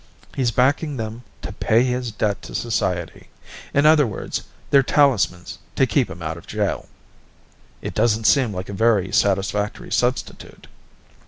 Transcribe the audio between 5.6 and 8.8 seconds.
to keep him out of jail." "It doesn't seem like a